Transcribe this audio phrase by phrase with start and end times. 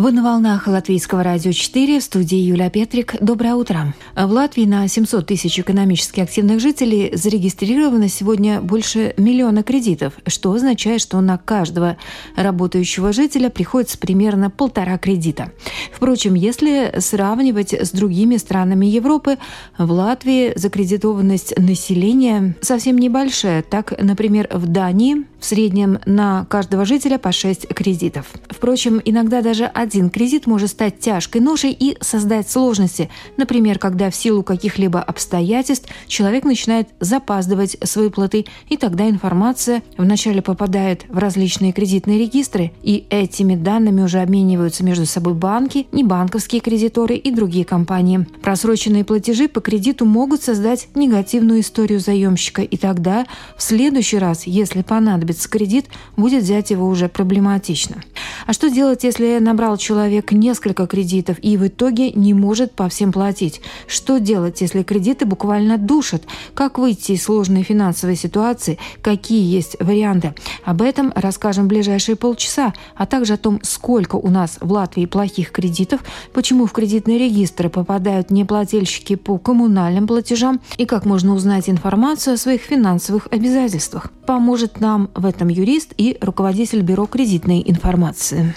[0.00, 3.16] Вы на волнах Латвийского радио 4 в студии Юлия Петрик.
[3.20, 3.94] Доброе утро.
[4.16, 11.02] В Латвии на 700 тысяч экономически активных жителей зарегистрировано сегодня больше миллиона кредитов, что означает,
[11.02, 11.98] что на каждого
[12.34, 15.52] работающего жителя приходится примерно полтора кредита.
[15.92, 19.36] Впрочем, если сравнивать с другими странами Европы,
[19.76, 23.60] в Латвии закредитованность населения совсем небольшая.
[23.60, 28.26] Так, например, в Дании в среднем на каждого жителя по 6 кредитов.
[28.48, 33.10] Впрочем, иногда даже один кредит может стать тяжкой ношей и создать сложности.
[33.36, 40.40] Например, когда в силу каких-либо обстоятельств человек начинает запаздывать с выплаты, и тогда информация вначале
[40.40, 47.16] попадает в различные кредитные регистры, и этими данными уже обмениваются между собой банки, небанковские кредиторы
[47.16, 48.26] и другие компании.
[48.42, 54.82] Просроченные платежи по кредиту могут создать негативную историю заемщика, и тогда в следующий раз, если
[54.82, 55.86] понадобится кредит,
[56.16, 58.02] будет взять его уже проблематично.
[58.46, 63.10] А что делать, если набрал человек несколько кредитов и в итоге не может по всем
[63.10, 63.60] платить?
[63.86, 66.22] Что делать, если кредиты буквально душат?
[66.54, 68.78] Как выйти из сложной финансовой ситуации?
[69.02, 70.34] Какие есть варианты?
[70.64, 75.06] Об этом расскажем в ближайшие полчаса, а также о том, сколько у нас в Латвии
[75.06, 76.00] плохих кредитов,
[76.32, 82.36] почему в кредитные регистры попадают неплательщики по коммунальным платежам и как можно узнать информацию о
[82.36, 84.12] своих финансовых обязательствах.
[84.26, 88.54] Поможет нам в этом юрист и руководитель бюро кредитной информации.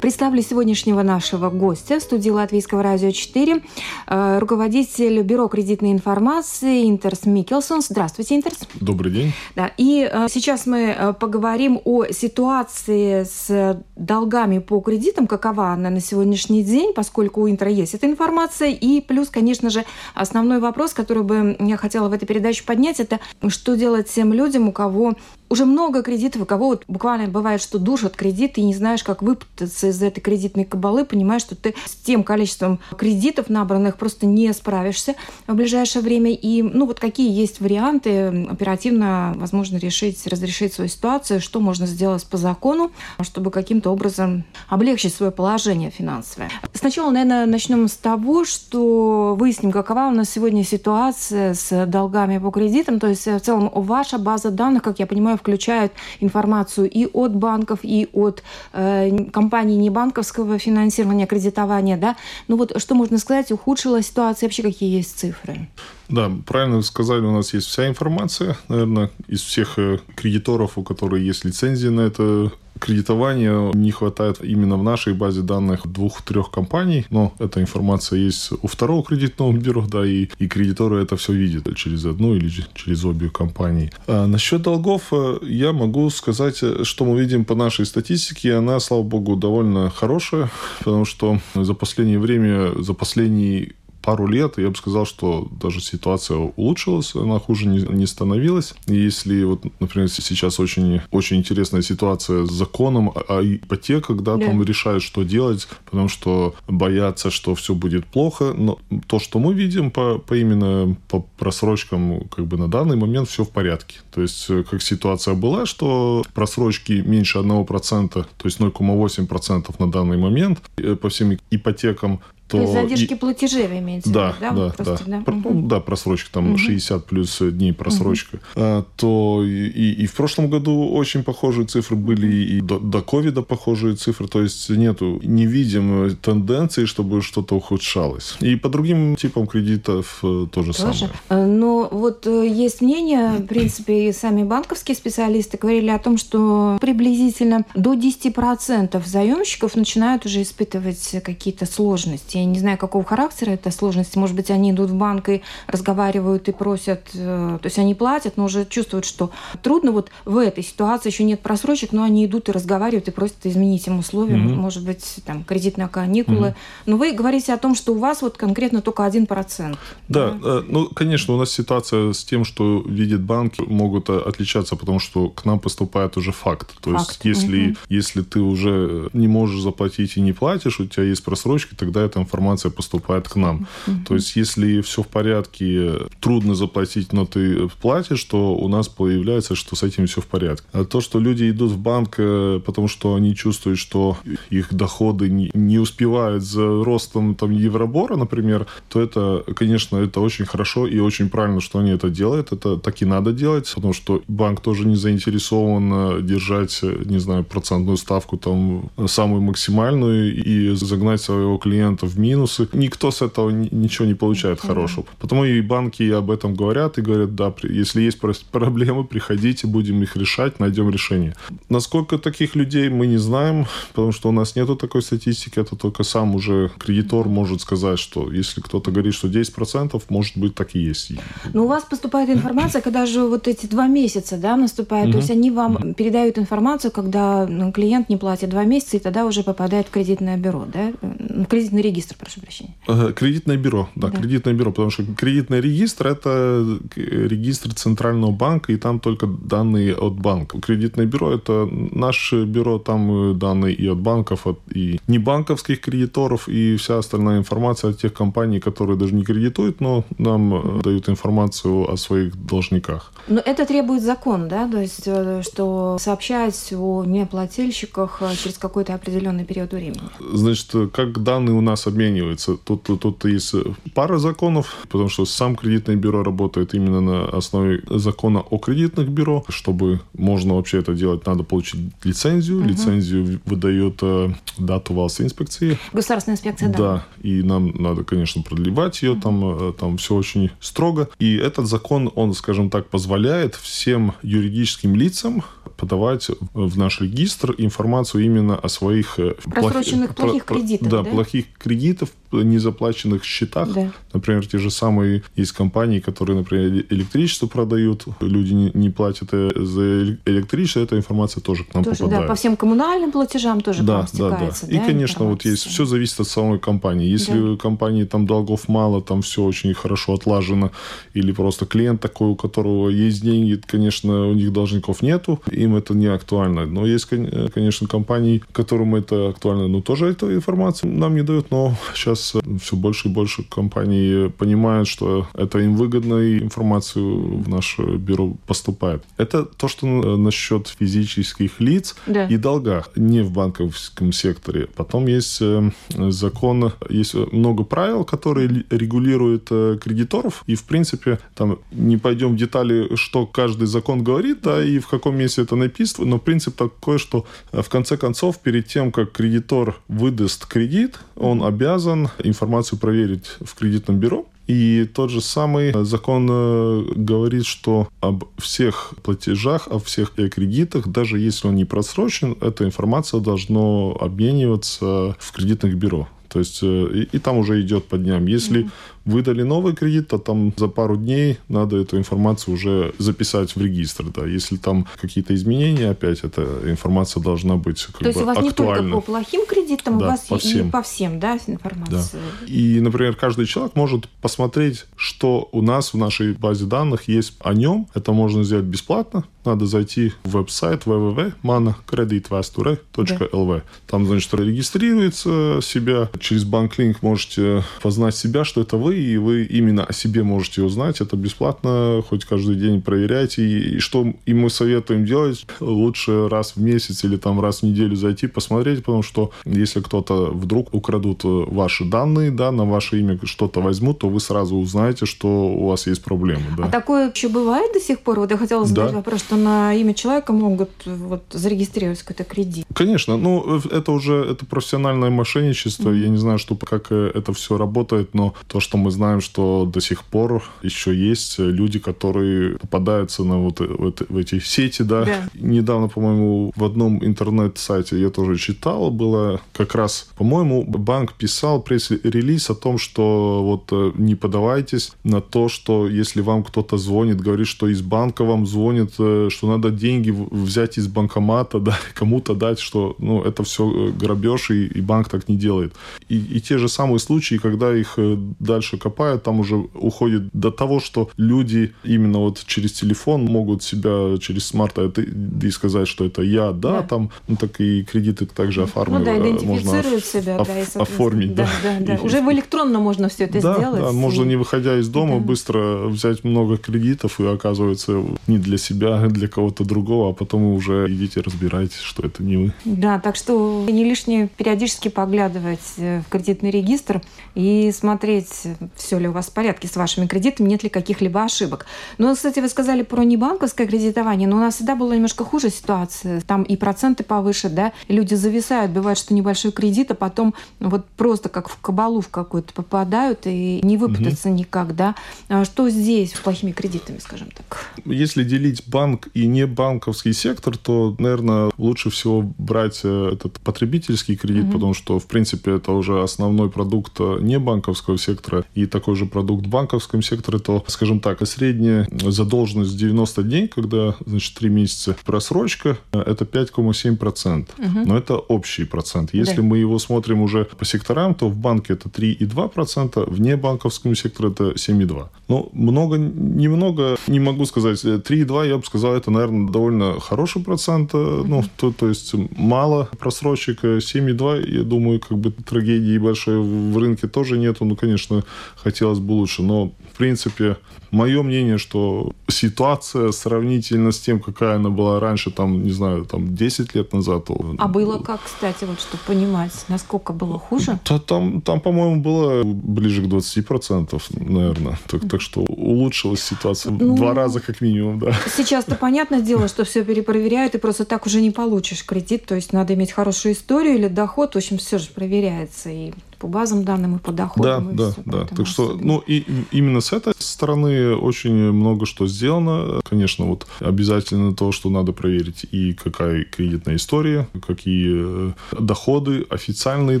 [0.00, 3.62] Представлю сегодняшнего нашего гостя в студии Латвийского радио 4,
[4.06, 7.80] э, руководитель бюро кредитной информации Интерс Микелсон.
[7.80, 8.58] Здравствуйте, Интерс.
[8.74, 9.32] Добрый день.
[9.54, 15.90] Да, и э, сейчас мы э, поговорим о ситуации с долгами по кредитам, какова она
[15.90, 18.70] на сегодняшний день, поскольку у Интера есть эта информация.
[18.70, 19.84] И плюс, конечно же,
[20.14, 24.68] основной вопрос, который бы я хотела в этой передаче поднять, это что делать тем людям,
[24.68, 25.14] у кого
[25.48, 29.22] уже много кредитов, у кого вот буквально бывает, что душат кредит, и не знаешь, как
[29.22, 34.52] выпутаться из этой кредитной кабалы, понимаешь, что ты с тем количеством кредитов набранных просто не
[34.52, 35.14] справишься
[35.46, 36.32] в ближайшее время.
[36.32, 42.24] И, ну, вот какие есть варианты оперативно, возможно, решить, разрешить свою ситуацию, что можно сделать
[42.26, 42.90] по закону,
[43.22, 46.50] чтобы каким-то образом облегчить свое положение финансовое.
[46.74, 52.50] Сначала, наверное, начнем с того, что выясним, какова у нас сегодня ситуация с долгами по
[52.50, 57.34] кредитам, то есть в целом ваша база данных, как я понимаю, включают информацию и от
[57.34, 58.42] банков, и от
[58.72, 62.16] э, компаний небанковского финансирования, кредитования, да.
[62.48, 65.68] Ну вот что можно сказать, ухудшилась ситуация, вообще какие есть цифры?
[66.08, 70.82] Да, правильно вы сказали, у нас есть вся информация, наверное, из всех э, кредиторов, у
[70.82, 77.06] которых есть лицензии на это кредитование не хватает именно в нашей базе данных двух-трех компаний,
[77.10, 81.74] но эта информация есть у второго кредитного бюро, да, и, и кредиторы это все видят
[81.76, 83.90] через одну или через обе компании.
[84.06, 89.02] А насчет долгов э, я могу сказать, что мы видим по нашей статистике, она, слава
[89.02, 93.72] богу, довольно хорошая, потому что за последнее время, за последний
[94.06, 98.72] пару лет я бы сказал, что даже ситуация улучшилась, она хуже не, не становилась.
[98.86, 104.46] И если вот, например, сейчас очень, очень интересная ситуация с законом о ипотеках, да, да.
[104.46, 108.54] там решают, что делать, потому что боятся, что все будет плохо.
[108.56, 108.78] Но
[109.08, 113.42] то, что мы видим по, по именно по просрочкам, как бы на данный момент все
[113.42, 113.96] в порядке.
[114.14, 120.16] То есть, э, как ситуация была, что просрочки меньше 1%, то есть 0,8% на данный
[120.16, 122.60] момент э, по всем ипотекам то...
[122.60, 123.16] Есть задержки и...
[123.16, 124.66] платежей вы имеете да, в виду, да?
[124.68, 125.22] Да, просто, да.
[125.26, 125.32] да.
[125.32, 125.68] Угу.
[125.68, 126.58] да, просрочка, там угу.
[126.58, 128.36] 60 плюс дней просрочка.
[128.36, 128.42] Угу.
[128.56, 133.02] А, то и, и, и в прошлом году очень похожие цифры были, и до, до
[133.02, 138.36] ковида похожие цифры, то есть нету, не видим тенденции, чтобы что-то ухудшалось.
[138.40, 140.98] И по другим типам кредитов э, то же Тоже.
[140.98, 141.10] самое.
[141.28, 146.16] Э, но вот э, есть мнение, в принципе, и сами банковские специалисты говорили о том,
[146.16, 153.50] что приблизительно до 10% заемщиков начинают уже испытывать какие-то сложности я не знаю, какого характера
[153.50, 154.16] эта сложность.
[154.16, 158.36] Может быть, они идут в банк и разговаривают и просят, э, то есть они платят,
[158.36, 159.30] но уже чувствуют, что
[159.62, 159.92] трудно.
[159.92, 163.86] Вот в этой ситуации еще нет просрочек, но они идут и разговаривают и просят изменить
[163.86, 164.54] им условия, mm-hmm.
[164.54, 166.48] может быть, там кредитные каникулы.
[166.48, 166.54] Mm-hmm.
[166.86, 169.78] Но вы говорите о том, что у вас вот конкретно только один процент.
[170.08, 174.18] Да, да, э, ну, конечно, у нас ситуация с тем, что видят банки, могут э,
[174.18, 176.72] отличаться, потому что к нам поступает уже факт.
[176.80, 177.08] То факт.
[177.08, 177.78] есть, если, mm-hmm.
[177.88, 182.18] если ты уже не можешь заплатить и не платишь, у тебя есть просрочки, тогда эта
[182.26, 183.66] информация поступает к нам.
[183.86, 184.04] Mm-hmm.
[184.06, 189.54] То есть, если все в порядке, трудно заплатить, но ты платишь, то у нас появляется,
[189.54, 190.66] что с этим все в порядке.
[190.72, 194.16] А то, что люди идут в банк, э, потому что они чувствуют, что
[194.50, 200.44] их доходы не, не успевают за ростом там, Евробора, например, то это, конечно, это очень
[200.44, 202.52] хорошо и очень правильно, что они это делают.
[202.52, 207.18] Это так и надо делать, потому что банк тоже не заинтересован э, держать, э, не
[207.18, 212.68] знаю, процентную ставку там самую максимальную и загнать своего клиента в минусы.
[212.72, 214.66] Никто с этого ничего не получает mm-hmm.
[214.66, 215.06] хорошего.
[215.18, 218.20] Потому и банки об этом говорят и говорят, да, если есть
[218.50, 221.34] проблемы, приходите, будем их решать, найдем решение.
[221.68, 226.04] Насколько таких людей мы не знаем, потому что у нас нету такой статистики, это только
[226.04, 230.78] сам уже кредитор может сказать, что если кто-то говорит, что 10%, может быть, так и
[230.78, 231.12] есть.
[231.52, 235.12] Но у вас поступает информация, когда же вот эти два месяца да, наступают, mm-hmm.
[235.12, 235.94] то есть они вам mm-hmm.
[235.94, 240.36] передают информацию, когда ну, клиент не платит два месяца, и тогда уже попадает в кредитное
[240.36, 240.92] бюро, да?
[241.02, 242.74] В кредитный регистр, прошу прощения.
[243.14, 248.76] Кредитное бюро, да, да, кредитное бюро, потому что кредитный регистр– это регистр Центрального банка, и
[248.76, 250.60] там только данные от банка.
[250.60, 256.76] Кредитное бюро– это наше бюро, там данные и от банков, от, и небанковских кредиторов, и
[256.76, 261.96] вся остальная информация от тех компаний, которые даже не кредитуют, но нам дают информацию о
[261.96, 263.12] своих должниках.
[263.28, 268.94] Но это требует закон, да, то есть, э, что сообщать о неплательщиках э, через какой-то
[268.94, 270.00] определенный период времени.
[270.32, 272.56] Значит, как данные у нас обмениваются?
[272.56, 273.54] Тут, тут есть
[273.94, 279.44] пара законов, потому что сам кредитное бюро работает именно на основе закона о кредитных бюро.
[279.48, 282.60] Чтобы можно вообще это делать, надо получить лицензию.
[282.60, 282.68] Угу.
[282.68, 285.78] Лицензию выдает э, дату вас инспекции.
[285.92, 286.78] Государственная инспекция, да.
[286.78, 289.20] Да, и нам надо, конечно, продлевать ее, угу.
[289.20, 291.08] там, там все очень строго.
[291.18, 295.42] И этот закон, он, скажем так, позволяет всем юридическим лицам
[295.76, 300.30] подавать в наш регистр информацию именно о своих э, просроченных плох...
[300.30, 300.88] плохих кредитах.
[300.88, 302.10] Да, да, плохих кредитов,
[302.42, 303.72] незаплаченных счетах.
[303.72, 303.92] Да.
[304.12, 309.50] Например, те же самые есть компании, которые, например, электричество продают, люди не, не платят э,
[309.54, 312.22] за электричество, эта информация тоже к нам тоже, попадает.
[312.22, 314.50] Да, по всем коммунальным платежам тоже да, да, да.
[314.62, 314.68] да.
[314.68, 317.08] И, конечно, вот есть, все зависит от самой компании.
[317.08, 317.52] Если да.
[317.52, 320.70] у компании там долгов мало, там все очень хорошо отлажено,
[321.14, 325.94] или просто клиент такой, у которого есть деньги, конечно, у них должников нету, им это
[325.94, 326.66] не актуально.
[326.66, 331.74] Но есть, конечно, компании, которым это актуально, но тоже эту информацию нам не дают, но
[331.94, 332.25] сейчас
[332.60, 338.36] все больше и больше компаний понимают, что это им выгодно, и информацию в наше бюро
[338.46, 339.02] поступает.
[339.16, 339.86] Это то, что
[340.16, 342.26] насчет физических лиц да.
[342.26, 344.68] и долгах, не в банковском секторе.
[344.74, 351.58] Потом есть э, закон, есть много правил, которые регулируют э, кредиторов, и, в принципе, там
[351.72, 356.06] не пойдем в детали, что каждый закон говорит, да, и в каком месте это написано,
[356.06, 361.42] но принцип такой, что э, в конце концов, перед тем, как кредитор выдаст кредит, он
[361.42, 368.24] обязан информацию проверить в кредитном бюро, и тот же самый закон э, говорит, что об
[368.38, 375.32] всех платежах, о всех кредитах, даже если он не просрочен, эта информация должна обмениваться в
[375.32, 376.08] кредитных бюро.
[376.28, 378.26] То есть э, и, и там уже идет по дням.
[378.26, 378.70] Если mm-hmm.
[379.06, 384.04] Выдали новый кредит, то там за пару дней надо эту информацию уже записать в регистр.
[384.14, 384.26] Да.
[384.26, 388.48] Если там какие-то изменения, опять эта информация должна быть как То есть у вас актуальна.
[388.48, 390.68] не только по плохим кредитам, да, у вас по всем.
[390.68, 392.20] и по всем, да, информация.
[392.40, 392.46] Да.
[392.46, 397.54] И, например, каждый человек может посмотреть, что у нас в нашей базе данных есть о
[397.54, 397.88] нем.
[397.94, 403.56] Это можно сделать бесплатно надо зайти в веб-сайт www.manakreditvēsture.lv.
[403.56, 403.62] Да.
[403.86, 406.10] Там, значит, регистрируется себя.
[406.20, 411.00] Через BankLink можете познать себя, что это вы, и вы именно о себе можете узнать.
[411.00, 413.42] Это бесплатно, хоть каждый день проверяйте.
[413.42, 417.62] И, и что и мы советуем делать, лучше раз в месяц или там раз в
[417.64, 423.18] неделю зайти, посмотреть, потому что если кто-то вдруг украдут ваши данные, да, на ваше имя
[423.24, 426.44] что-то возьмут, то вы сразу узнаете, что у вас есть проблемы.
[426.56, 426.64] Да.
[426.64, 428.20] А такое еще бывает до сих пор?
[428.20, 428.96] Вот я хотела задать да.
[428.96, 432.66] вопрос, что на имя человека могут вот, зарегистрировать какой-то кредит.
[432.74, 435.90] Конечно, ну это уже это профессиональное мошенничество.
[435.90, 436.02] Mm-hmm.
[436.02, 439.68] Я не знаю, что как э, это все работает, но то, что мы знаем, что
[439.72, 444.82] до сих пор еще есть люди, которые попадаются на вот, э, вот в эти сети,
[444.82, 445.04] да.
[445.04, 445.28] да.
[445.34, 452.50] Недавно, по-моему, в одном интернет-сайте я тоже читал, было как раз, по-моему, банк писал пресс-релиз
[452.50, 457.46] о том, что вот э, не подавайтесь на то, что если вам кто-то звонит, говорит,
[457.46, 458.94] что из банка вам звонит
[459.30, 464.50] что надо деньги взять из банкомата, да, кому-то дать, что ну, это все э, грабеж,
[464.50, 465.74] и, и банк так не делает.
[466.08, 470.30] И, и те же самые случаи, когда их э, дальше дальше копают, там уже уходит
[470.32, 476.04] до того, что люди именно вот через телефон могут себя через смарт и сказать, что
[476.04, 476.82] это я, да, да.
[476.82, 478.98] там, ну так и кредиты также оформить.
[478.98, 481.48] Ну да, идентифицируют себя, оф- да, и, оформить, да.
[481.62, 482.02] Да, да, да.
[482.02, 483.80] Уже в электронно можно все это да, сделать.
[483.80, 485.20] Да, можно не выходя из дома да.
[485.20, 490.50] быстро взять много кредитов и оказывается не для себя, а для кого-то другого, а потом
[490.50, 492.52] вы уже идите разбирайтесь, что это не вы.
[492.64, 497.02] Да, так что не лишнее периодически поглядывать э, в кредитный регистр
[497.34, 501.66] и смотреть, все ли у вас в порядке с вашими кредитами, нет ли каких-либо ошибок.
[501.98, 506.20] Ну, кстати, вы сказали про небанковское кредитование, но у нас всегда была немножко хуже ситуация.
[506.22, 511.28] Там и проценты повыше, да, люди зависают, бывает, что небольшой кредит, а потом вот просто
[511.28, 514.38] как в кабалу в какую-то попадают и не выпутаться угу.
[514.38, 514.94] никак, да.
[515.28, 517.66] А что здесь с плохими кредитами, скажем так?
[517.84, 524.16] Если делить банк и не банковский сектор, то, наверное, лучше всего брать э, этот потребительский
[524.16, 524.52] кредит, угу.
[524.52, 529.06] потому что, в принципе, это уже основной продукт э, не банковского сектора и такой же
[529.06, 534.96] продукт в банковском секторе, то, скажем так, средняя задолженность 90 дней, когда, значит, 3 месяца
[535.04, 537.48] просрочка, это 5,7%.
[537.58, 537.86] Угу.
[537.86, 539.10] Но это общий процент.
[539.12, 539.42] Если да.
[539.42, 544.44] мы его смотрим уже по секторам, то в банке это 3,2%, в небанковском секторе это
[544.52, 545.06] 7,2%.
[545.28, 547.84] Ну, много, немного, не могу сказать.
[547.84, 550.94] 3,2, я бы сказал, это, наверное, довольно хороший процент.
[550.94, 551.24] Uh-huh.
[551.26, 553.64] Ну, то, то есть мало просрочек.
[553.64, 557.64] 7,2, я думаю, как бы трагедии большой в рынке тоже нету.
[557.64, 558.24] Ну, конечно,
[558.56, 559.42] хотелось бы лучше.
[559.42, 560.56] Но, в принципе,
[560.90, 566.34] мое мнение, что ситуация сравнительно с тем, какая она была раньше, там, не знаю, там
[566.34, 567.26] 10 лет назад.
[567.58, 570.78] А было как, кстати, вот чтобы понимать, насколько было хуже?
[570.84, 574.78] То, там, там, по-моему, было ближе к 20%, наверное.
[574.86, 578.12] Так, так что улучшилась ситуация ну, два раза как минимум, да.
[578.36, 582.26] Сейчас-то понятное дело, что все перепроверяют, и просто так уже не получишь кредит.
[582.26, 584.34] То есть надо иметь хорошую историю или доход.
[584.34, 585.70] В общем, все же проверяется.
[585.70, 587.76] И по базам данным и по доходам.
[587.76, 588.26] Да, да, да.
[588.26, 592.80] Так что, ну, и именно с этой стороны очень много что сделано.
[592.88, 600.00] Конечно, вот обязательно то, что надо проверить и какая кредитная история, какие э, доходы официальные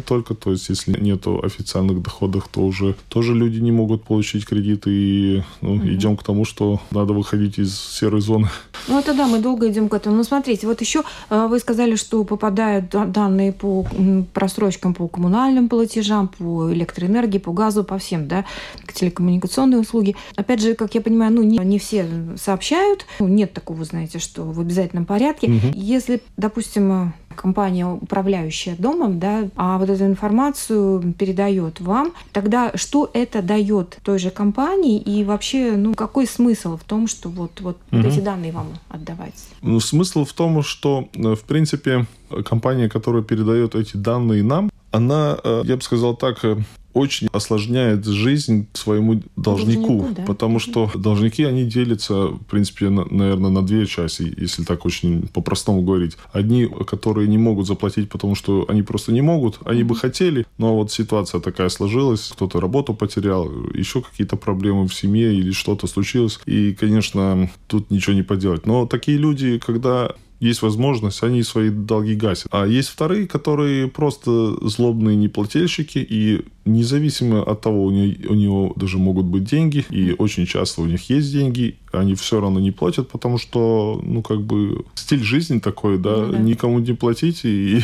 [0.00, 0.34] только.
[0.34, 4.90] То есть, если нету официальных доходов, то уже тоже люди не могут получить кредиты.
[4.90, 5.88] И ну, угу.
[5.88, 8.48] идем к тому, что надо выходить из серой зоны.
[8.88, 10.16] Ну, это да, мы долго идем к этому.
[10.16, 13.86] Ну, смотрите, вот еще э, вы сказали, что попадают данные по
[14.32, 18.44] просрочкам по коммунальным платежам, платежам, по электроэнергии, по газу, по всем, да,
[18.92, 20.16] телекоммуникационные услуги.
[20.36, 22.06] Опять же, как я понимаю, ну, не, не все
[22.36, 23.06] сообщают.
[23.18, 25.48] Ну, нет такого, знаете, что в обязательном порядке.
[25.48, 25.72] Угу.
[25.74, 33.42] Если, допустим, компания, управляющая домом, да, а вот эту информацию передает вам, тогда что это
[33.42, 38.02] дает той же компании и вообще, ну, какой смысл в том, что вот, вот, угу.
[38.02, 39.34] вот эти данные вам отдавать?
[39.62, 42.06] Ну, смысл в том, что, э, в принципе,
[42.44, 46.56] компания, которая передает эти данные нам, она, э, я бы сказал так, э,
[46.96, 50.22] очень осложняет жизнь своему должнику, должнику да?
[50.22, 55.28] потому что должники, они делятся, в принципе, на, наверное, на две части, если так очень
[55.28, 56.16] по-простому говорить.
[56.32, 60.74] Одни, которые не могут заплатить, потому что они просто не могут, они бы хотели, но
[60.74, 66.40] вот ситуация такая сложилась, кто-то работу потерял, еще какие-то проблемы в семье или что-то случилось,
[66.46, 68.64] и, конечно, тут ничего не поделать.
[68.64, 72.48] Но такие люди, когда есть возможность, они свои долги гасят.
[72.50, 78.72] А есть вторые, которые просто злобные неплательщики, и независимо от того, у него, у него
[78.76, 82.70] даже могут быть деньги, и очень часто у них есть деньги, они все равно не
[82.70, 86.38] платят, потому что, ну, как бы, стиль жизни такой, да, да.
[86.38, 87.82] никому не платить, и, и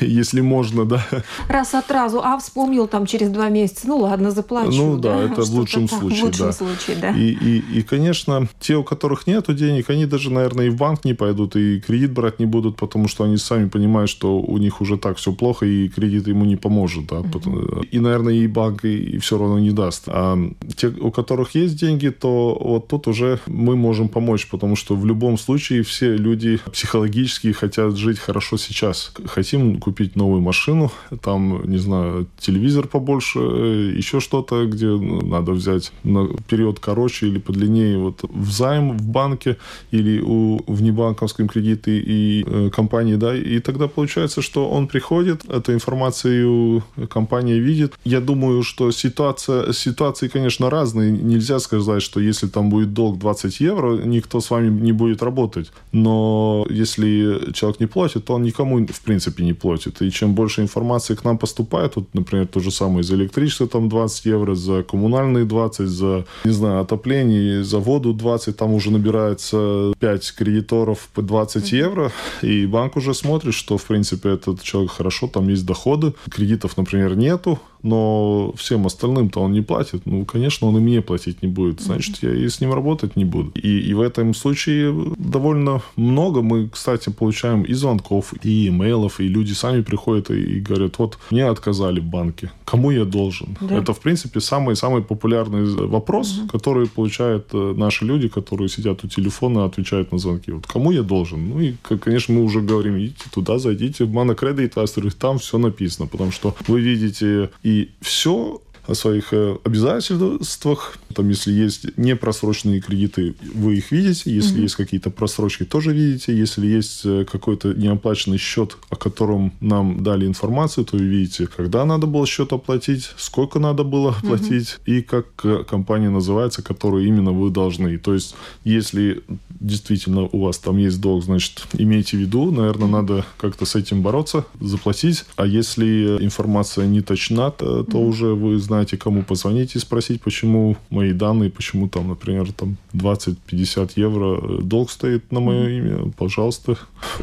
[0.00, 1.06] если можно, да.
[1.48, 4.72] Раз от разу, а вспомнил там через два месяца, ну, ладно, заплачу.
[4.72, 6.52] Ну, да, это в лучшем так, случае, в лучшем да.
[6.52, 7.10] случае, да.
[7.10, 11.04] И, и, и, конечно, те, у которых нету денег, они даже, наверное, и в банк
[11.04, 14.80] не пойдут, и кредит брать не будут, потому что они сами понимают, что у них
[14.80, 17.16] уже так все плохо, и кредит ему не поможет, да.
[17.16, 17.88] Mm-hmm.
[17.90, 20.04] И, наверное, и банк и, и все равно не даст.
[20.06, 20.38] А
[20.76, 25.06] те, у которых есть деньги, то вот тут уже мы можем помочь, потому что в
[25.06, 29.12] любом случае все люди психологически хотят жить хорошо сейчас.
[29.26, 30.90] Хотим купить новую машину,
[31.22, 37.98] там, не знаю, телевизор побольше, еще что-то, где надо взять на период короче или подлиннее,
[37.98, 39.56] вот в займ в банке
[39.90, 45.72] или у внебанковском кредите и э, компании, да, и тогда получается, что он приходит, эту
[45.72, 47.94] информацию компания видит.
[48.06, 51.10] Я думаю, что ситуация, ситуации, конечно, разные.
[51.10, 55.72] Нельзя сказать, что если там будет долг 20 евро, никто с вами не будет работать.
[55.90, 60.02] Но если человек не платит, то он никому, в принципе, не платит.
[60.02, 63.88] И чем больше информации к нам поступает, вот, например, то же самое за электричество там
[63.88, 69.92] 20 евро, за коммунальные 20, за, не знаю, отопление, за воду 20, там уже набирается
[69.98, 75.26] 5 кредиторов по 20 евро, и банк уже смотрит, что, в принципе, этот человек хорошо,
[75.26, 80.02] там есть доходы, кредитов, например, нету, но всем остальным-то он не платит.
[80.06, 81.80] Ну, конечно, он и мне платить не будет.
[81.80, 83.50] Значит, я и с ним работать не буду.
[83.54, 89.28] И, и в этом случае довольно много мы, кстати, получаем и звонков, и имейлов, и
[89.28, 93.56] люди сами приходят и, и говорят, вот мне отказали в банке, кому я должен?
[93.60, 93.76] Да.
[93.76, 96.48] Это, в принципе, самый-самый популярный вопрос, угу.
[96.48, 100.52] который получают э, наши люди, которые сидят у телефона, отвечают на звонки.
[100.52, 101.48] Вот кому я должен?
[101.48, 106.32] Ну и, конечно, мы уже говорим, идите туда, зайдите в Monocredit, там все написано, потому
[106.32, 110.98] что вы видите и все о своих э, обязательствах.
[111.16, 114.30] Там, если есть непросроченные кредиты, вы их видите.
[114.30, 114.62] Если mm-hmm.
[114.62, 116.36] есть какие-то просрочки, тоже видите.
[116.36, 121.86] Если есть э, какой-то неоплаченный счет, о котором нам дали информацию, то вы видите, когда
[121.86, 124.98] надо было счет оплатить, сколько надо было оплатить mm-hmm.
[124.98, 127.96] и как э, компания называется, которую именно вы должны.
[127.96, 129.22] То есть, если
[129.58, 134.02] действительно у вас там есть долг, значит, имейте в виду, наверное, надо как-то с этим
[134.02, 135.24] бороться, заплатить.
[135.36, 138.06] А если информация не точна, то, то mm-hmm.
[138.06, 143.92] уже вы знаете, кому позвонить и спросить, почему мои данные, почему там, например, там 20-50
[143.96, 145.78] евро э, долг стоит на мое mm-hmm.
[145.78, 146.76] имя, пожалуйста.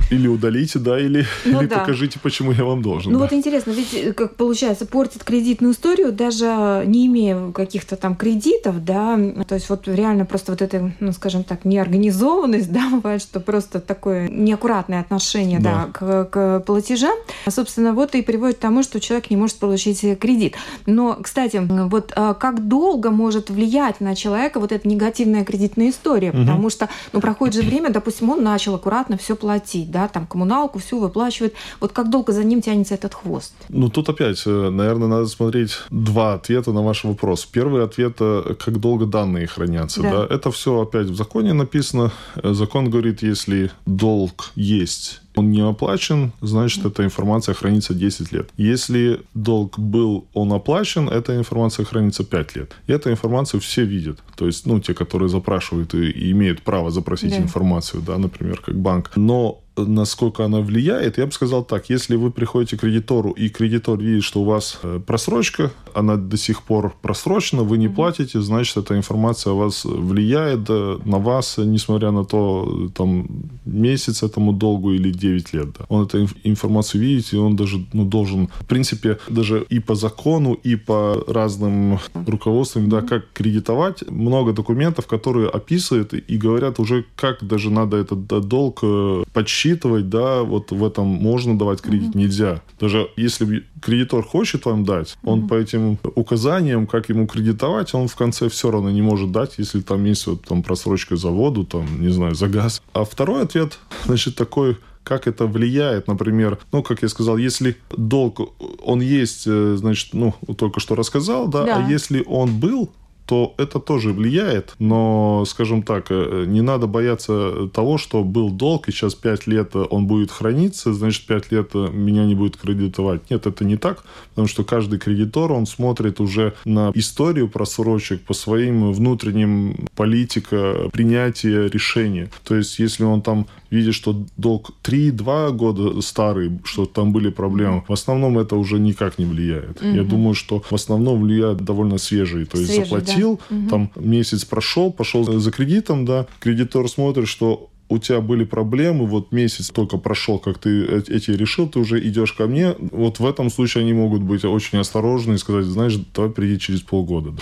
[0.09, 1.79] Или удалите, да, или, ну, или да.
[1.79, 3.11] покажите, почему я вам должен.
[3.11, 3.25] Ну да.
[3.25, 8.83] вот интересно, ведь, э, как получается, портит кредитную историю, даже не имея каких-то там кредитов,
[8.83, 13.39] да, то есть вот реально просто вот это, ну, скажем так, неорганизованность, да, бывает, что
[13.39, 18.83] просто такое неаккуратное отношение, да, да к, к платежам, собственно, вот и приводит к тому,
[18.83, 20.55] что человек не может получить кредит.
[20.85, 21.57] Но, кстати, кстати,
[21.89, 26.29] вот а, как долго может влиять на человека вот эта негативная кредитная история?
[26.29, 26.39] Угу.
[26.39, 30.79] Потому что, ну, проходит же время, допустим, он начал аккуратно все платить, да, там коммуналку
[30.79, 31.53] всю выплачивает.
[31.79, 33.53] Вот как долго за ним тянется этот хвост?
[33.69, 37.45] Ну, тут опять, э, наверное, надо смотреть два ответа на ваш вопрос.
[37.45, 40.11] Первый ответ, э, как долго данные хранятся, да.
[40.11, 40.35] да?
[40.35, 42.11] Это все опять в законе написано.
[42.43, 48.49] Закон говорит, если долг есть он не оплачен, значит, эта информация хранится 10 лет.
[48.57, 52.71] Если долг был, он оплачен, эта информация хранится 5 лет.
[52.87, 54.19] И эту информацию все видят.
[54.35, 57.37] То есть, ну, те, которые запрашивают и, и имеют право запросить да.
[57.37, 59.11] информацию, да, например, как банк.
[59.15, 63.99] Но насколько она влияет, я бы сказал так, если вы приходите к кредитору, и кредитор
[63.99, 68.77] видит, что у вас э, просрочка, она до сих пор просрочена, вы не платите, значит,
[68.77, 73.27] эта информация о вас влияет на вас, несмотря на то, там,
[73.65, 75.67] месяц этому долгу или 9 лет.
[75.79, 75.85] Да.
[75.89, 80.53] Он эту информацию видит, и он даже ну, должен, в принципе, даже и по закону,
[80.53, 87.43] и по разным руководствам, да, как кредитовать, много документов, которые описывают и говорят уже, как
[87.43, 89.23] даже надо этот долг э,
[89.63, 92.17] рассчитывать, да, вот в этом можно давать кредит, mm-hmm.
[92.17, 92.61] нельзя.
[92.79, 95.47] Даже если кредитор хочет вам дать, он mm-hmm.
[95.47, 99.81] по этим указаниям, как ему кредитовать, он в конце все равно не может дать, если
[99.81, 102.81] там есть вот там просрочка за воду, там, не знаю, за газ.
[102.93, 108.39] А второй ответ, значит, такой, как это влияет, например, ну, как я сказал, если долг,
[108.83, 111.77] он есть, э, значит, ну, только что рассказал, да, да.
[111.77, 112.89] а если он был,
[113.25, 114.75] то это тоже влияет.
[114.79, 119.75] Но, скажем так, э, не надо бояться того, что был долг, и сейчас 5 лет
[119.75, 123.29] он будет храниться, значит, 5 лет меня не будет кредитовать.
[123.29, 128.33] Нет, это не так, потому что каждый кредитор, он смотрит уже на историю просрочек по
[128.33, 132.29] своим внутренним политика принятия решения.
[132.43, 137.83] То есть, если он там видит, что долг 3-2 года старый, что там были проблемы,
[137.87, 139.81] в основном это уже никак не влияет.
[139.81, 139.95] Угу.
[139.95, 142.45] Я думаю, что в основном влияет довольно свежий.
[142.45, 143.69] То есть свежий, заплатил, да.
[143.69, 149.31] там месяц прошел, пошел за кредитом, да, кредитор смотрит, что у тебя были проблемы, вот
[149.31, 152.75] месяц только прошел, как ты эти решил, ты уже идешь ко мне.
[152.91, 156.81] Вот в этом случае они могут быть очень осторожны и сказать, знаешь, давай приди через
[156.81, 157.33] полгода.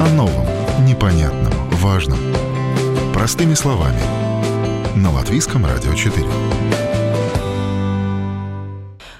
[0.00, 0.46] О новом,
[0.86, 2.18] непонятном, важном.
[3.12, 4.00] Простыми словами.
[4.96, 6.85] На Латвийском радио 4.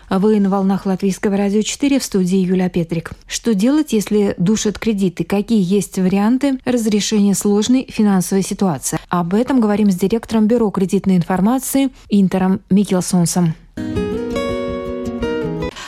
[0.09, 3.11] Вы на волнах Латвийского радио 4 в студии Юлия Петрик.
[3.27, 5.25] Что делать, если душат кредиты?
[5.25, 8.99] Какие есть варианты разрешения сложной финансовой ситуации?
[9.09, 13.55] Об этом говорим с директором Бюро кредитной информации Интером Микелсонсом.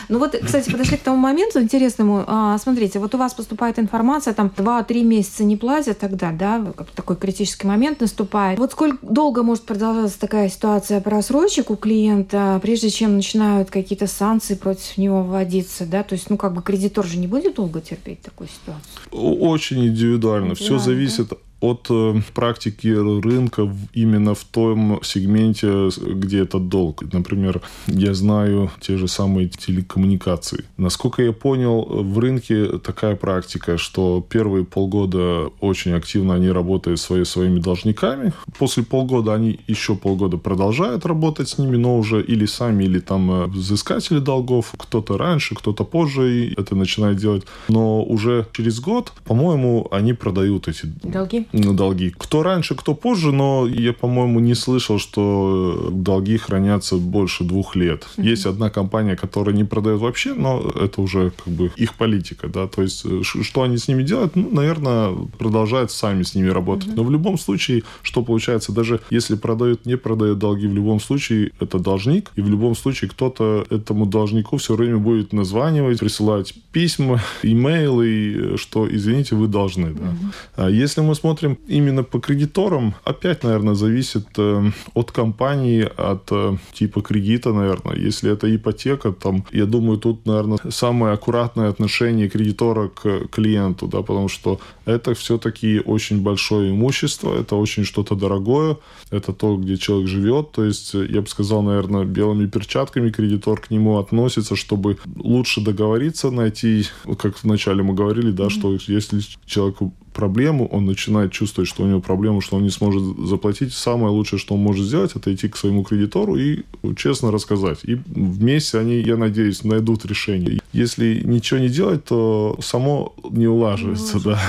[0.09, 2.25] Ну вот, кстати, подошли к тому моменту интересному.
[2.27, 7.16] А, смотрите, вот у вас поступает информация, там 2-3 месяца не платят, тогда, да, такой
[7.16, 8.59] критический момент наступает.
[8.59, 14.55] Вот сколько долго может продолжаться такая ситуация просрочек у клиента, прежде чем начинают какие-то санкции
[14.55, 16.03] против него вводиться, да?
[16.03, 18.83] То есть, ну, как бы кредитор же не будет долго терпеть такую ситуацию?
[19.11, 20.49] Очень индивидуально.
[20.49, 21.37] индивидуально Все зависит да?
[21.61, 27.03] От э, практики рынка именно в том сегменте, где этот долг.
[27.12, 30.64] Например, я знаю те же самые телекоммуникации.
[30.77, 37.25] Насколько я понял, в рынке такая практика, что первые полгода очень активно они работают свои,
[37.25, 38.33] своими должниками.
[38.59, 43.31] После полгода они еще полгода продолжают работать с ними, но уже или сами, или там
[43.31, 44.73] э, взыскатели долгов.
[44.79, 47.44] Кто-то раньше, кто-то позже это начинает делать.
[47.68, 51.48] Но уже через год, по-моему, они продают эти долги.
[51.53, 52.13] Долги.
[52.17, 58.07] Кто раньше, кто позже, но я, по-моему, не слышал, что долги хранятся больше двух лет.
[58.17, 58.29] Mm-hmm.
[58.29, 62.67] Есть одна компания, которая не продает вообще, но это уже как бы их политика, да.
[62.67, 66.89] То есть э, что они с ними делают, ну, наверное, продолжают сами с ними работать.
[66.89, 66.97] Mm-hmm.
[66.97, 71.53] Но в любом случае, что получается, даже если продают, не продают долги, в любом случае
[71.61, 77.21] это должник, и в любом случае кто-то этому должнику все время будет названивать, присылать письма,
[77.43, 79.95] имейлы, что, извините, вы должны.
[79.95, 80.15] Да.
[80.57, 80.73] Mm-hmm.
[80.73, 87.01] Если мы смотрим именно по кредиторам, опять, наверное, зависит э, от компании, от э, типа
[87.03, 87.96] кредита, наверное.
[87.96, 94.03] Если это ипотека, там, я думаю, тут, наверное, самое аккуратное отношение кредитора к клиенту, да,
[94.03, 98.77] потому что это все-таки очень большое имущество, это очень что-то дорогое,
[99.11, 103.70] это то, где человек живет, то есть, я бы сказал, наверное, белыми перчатками кредитор к
[103.70, 106.87] нему относится, чтобы лучше договориться, найти,
[107.18, 108.51] как вначале мы говорили, да, mm-hmm.
[108.51, 113.03] что если человеку проблему, он начинает чувствовать, что у него проблема, что он не сможет
[113.27, 113.73] заплатить.
[113.73, 116.62] Самое лучшее, что он может сделать, это идти к своему кредитору и
[116.97, 117.79] честно рассказать.
[117.85, 120.61] И вместе они, я надеюсь, найдут решение.
[120.73, 124.40] Если ничего не делать, то само не улаживается, да.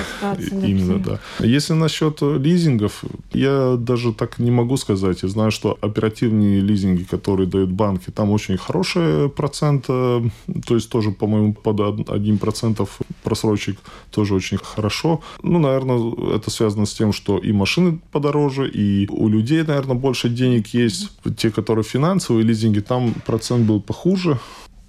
[0.67, 1.19] Именно, да.
[1.39, 5.24] Если насчет лизингов, я даже так не могу сказать.
[5.24, 10.22] Я знаю, что оперативные лизинги, которые дают банки, там очень хороший процент, э,
[10.67, 12.89] то есть тоже, по-моему, под 1%
[13.24, 13.80] просрочек
[14.12, 15.22] тоже очень хорошо.
[15.50, 20.30] Ну, наверное, это связано с тем, что и машины подороже, и у людей, наверное, больше
[20.30, 21.10] денег есть.
[21.38, 24.38] Те, которые финансовые лизинги, там процент был похуже.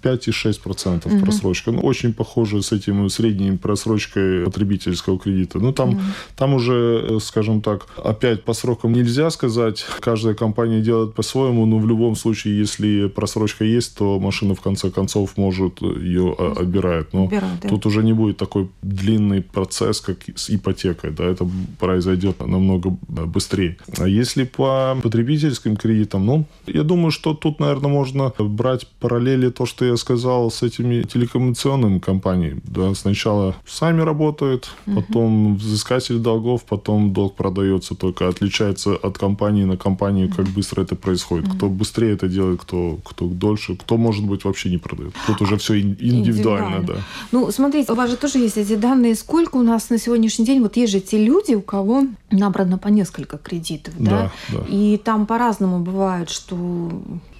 [0.01, 1.23] 5,6% угу.
[1.23, 1.71] просрочка.
[1.71, 5.59] Ну, очень похоже с этим средней просрочкой потребительского кредита.
[5.59, 5.99] Ну, там, угу.
[6.35, 9.85] там уже, э, скажем так, опять по срокам нельзя сказать.
[9.99, 14.89] Каждая компания делает по-своему, но в любом случае, если просрочка есть, то машина в конце
[14.89, 17.13] концов может ее а, отбирать.
[17.13, 17.69] Но Отбирать, да.
[17.69, 21.11] тут уже не будет такой длинный процесс, как с ипотекой.
[21.11, 21.47] Да, это
[21.79, 23.77] произойдет намного быстрее.
[23.97, 29.65] А если по потребительским кредитам, ну, я думаю, что тут, наверное, можно брать параллели то,
[29.65, 32.61] что я я сказал, с этими телекоммуникационными компаниями.
[32.63, 37.95] Да, сначала сами работают, потом взыскатель долгов, потом долг продается.
[37.95, 41.47] Только отличается от компании на компанию, как быстро это происходит.
[41.55, 45.13] Кто быстрее это делает, кто, кто дольше, кто, может быть, вообще не продает.
[45.27, 46.87] Тут уже все индивидуально, индивидуально.
[46.87, 46.93] да.
[47.31, 49.15] Ну, смотрите, у вас же тоже есть эти данные.
[49.15, 52.87] Сколько у нас на сегодняшний день, вот есть же те люди, у кого набрано по
[52.87, 54.31] несколько кредитов, да?
[54.49, 54.65] Да, да.
[54.69, 56.91] И там по-разному бывает, что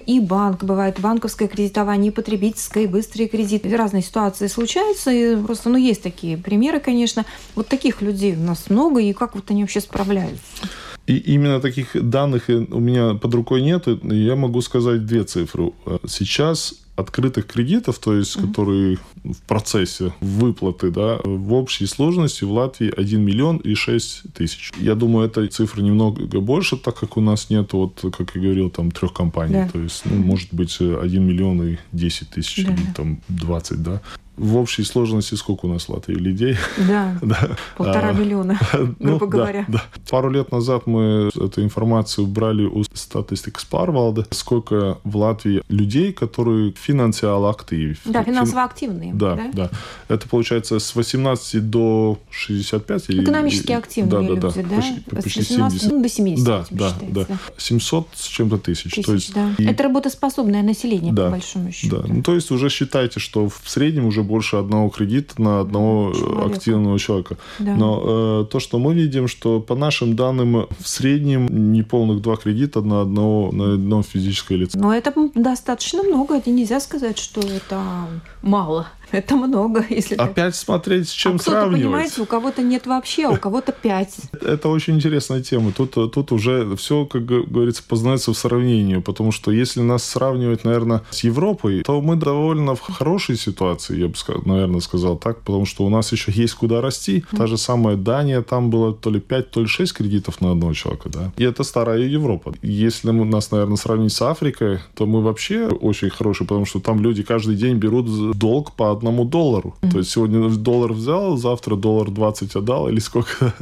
[0.06, 3.74] и банк, бывает банковское кредитование, и потребительское, и быстрые кредиты.
[3.76, 7.24] Разные ситуации случаются, и просто, ну, есть такие примеры, конечно.
[7.54, 10.42] Вот таких людей у нас много, и как вот они вообще справляются?
[11.06, 13.88] И именно таких данных у меня под рукой нет.
[14.04, 15.72] Я могу сказать две цифры.
[16.06, 18.46] Сейчас открытых кредитов, то есть mm-hmm.
[18.48, 24.72] которые в процессе выплаты, да, в общей сложности в Латвии 1 миллион и 6 тысяч.
[24.78, 28.70] Я думаю, эта цифра немного больше, так как у нас нет, вот, как я говорил,
[28.70, 29.54] там трех компаний.
[29.54, 29.68] Да.
[29.68, 32.72] То есть, ну, может быть, 1 миллион и 10 тысяч, да.
[32.72, 34.02] или там 20, да
[34.36, 36.56] в общей сложности сколько у нас Латвии людей?
[36.88, 37.56] Да, да.
[37.76, 38.58] полтора а, миллиона,
[38.98, 39.64] ну, грубо да, говоря.
[39.68, 39.82] Да.
[40.10, 46.72] Пару лет назад мы эту информацию брали у статистик Спарвалда, сколько в Латвии людей, которые
[46.72, 47.98] финансиал актив.
[48.04, 49.12] Да, финансово активные.
[49.14, 49.70] Да, да, да.
[50.08, 53.10] Это получается с 18 до 65.
[53.10, 54.76] Экономически активные да, да, люди, да?
[54.76, 56.02] Почти, почти 70.
[56.02, 56.44] до 70.
[56.44, 57.26] Да, да, да.
[57.56, 58.94] 700 с чем-то тысяч.
[58.94, 59.54] тысяч то есть, да.
[59.58, 59.64] и...
[59.64, 61.96] Это работоспособное население, да, по большому счету.
[61.96, 62.04] Да.
[62.06, 66.54] Ну, то есть уже считайте, что в среднем уже больше одного кредита на одного Человека.
[66.54, 67.36] активного человека.
[67.58, 67.74] Да.
[67.74, 72.80] Но э, то, что мы видим, что по нашим данным в среднем неполных два кредита
[72.80, 74.78] на одного на одно физическое лицо.
[74.78, 77.82] Но это достаточно много, это нельзя сказать, что это
[78.40, 78.86] мало.
[79.12, 81.82] Это много, если Опять смотреть, с чем а сравнивать.
[81.82, 84.16] понимаете, у кого-то нет вообще, а у кого-то пять.
[84.40, 85.72] Это очень интересная тема.
[85.72, 88.96] Тут, тут уже все, как говорится, познается в сравнении.
[88.96, 94.08] Потому что если нас сравнивать, наверное, с Европой, то мы довольно в хорошей ситуации, я
[94.08, 94.11] бы,
[94.44, 95.40] наверное, сказал так.
[95.40, 97.24] Потому что у нас еще есть куда расти.
[97.36, 100.74] Та же самая Дания, там было то ли 5, то ли 6 кредитов на одного
[100.74, 101.08] человека.
[101.08, 101.32] Да?
[101.36, 102.52] И это старая Европа.
[102.62, 107.00] Если мы нас, наверное, сравнить с Африкой, то мы вообще очень хорошие, потому что там
[107.00, 109.74] люди каждый день берут долг по одному доллару.
[109.80, 109.90] Mm-hmm.
[109.92, 113.54] То есть сегодня доллар взял, завтра доллар 20 отдал, или сколько,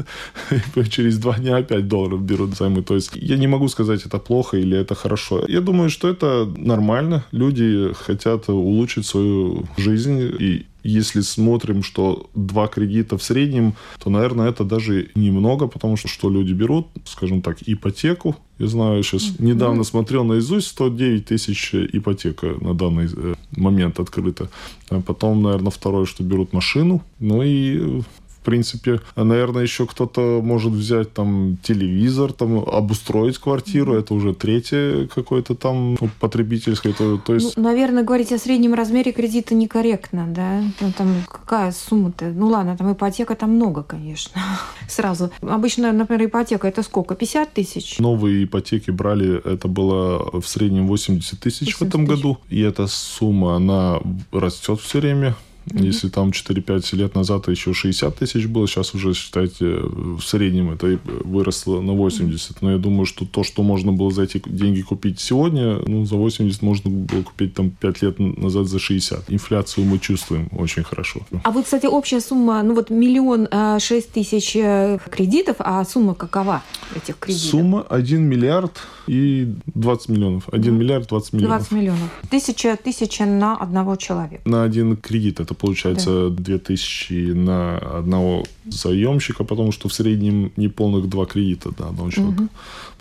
[0.90, 2.82] через два дня опять долларов берут займы.
[2.82, 5.44] То есть я не могу сказать, это плохо или это хорошо.
[5.48, 7.24] Я думаю, что это нормально.
[7.32, 14.48] Люди хотят улучшить свою жизнь, и если смотрим, что два кредита в среднем, то, наверное,
[14.48, 18.36] это даже немного, потому что что люди берут, скажем так, ипотеку.
[18.58, 24.48] Я знаю, сейчас недавно смотрел наизусть, 109 тысяч ипотека на данный э, момент открыта.
[24.88, 27.02] А потом, наверное, второе, что берут машину.
[27.18, 28.00] Ну и
[28.40, 35.08] в принципе, наверное, еще кто-то может взять там телевизор, там обустроить квартиру, это уже третье
[35.14, 36.94] какое-то там потребительское.
[36.94, 37.56] То, то есть...
[37.56, 40.62] Ну, наверное, говорить о среднем размере кредита некорректно, да?
[40.80, 42.26] Ну, там какая сумма-то?
[42.26, 44.40] Ну, ладно, там ипотека там много, конечно.
[44.88, 45.30] Сразу.
[45.42, 47.14] Обычно, например, ипотека это сколько?
[47.14, 47.98] 50 тысяч?
[47.98, 52.38] Новые ипотеки брали, это было в среднем 80 тысяч в этом году.
[52.48, 54.00] И эта сумма, она
[54.32, 55.34] растет все время.
[55.70, 55.86] Mm-hmm.
[55.86, 60.98] Если там 4-5 лет назад еще 60 тысяч было, сейчас уже, считайте, в среднем это
[61.24, 62.50] выросло на 80.
[62.50, 62.56] Mm-hmm.
[62.60, 66.16] Но я думаю, что то, что можно было за эти деньги купить сегодня, ну, за
[66.16, 69.30] 80 можно было купить там 5 лет назад за 60.
[69.30, 71.20] Инфляцию мы чувствуем очень хорошо.
[71.44, 76.14] А вот, кстати, общая сумма, ну вот миллион а, шесть тысяч э, кредитов, а сумма
[76.14, 76.62] какова
[76.96, 77.50] этих кредитов?
[77.50, 80.48] Сумма 1 миллиард и 20 миллионов.
[80.52, 80.76] 1 mm-hmm.
[80.76, 81.58] миллиард 20 миллионов.
[81.58, 82.10] 20 миллионов.
[82.30, 84.42] Тысяча, тысяча на одного человека.
[84.44, 85.40] На один кредит.
[85.40, 86.42] Это получается да.
[86.42, 92.42] 2000 на одного заемщика, потому что в среднем неполных два кредита на одного человека.
[92.42, 92.50] Угу.